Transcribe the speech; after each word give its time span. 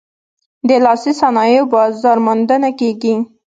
د 0.67 0.69
لاسي 0.85 1.11
صنایعو 1.21 1.69
بازار 1.73 2.17
موندنه 2.25 2.69
کیږي؟ 2.79 3.13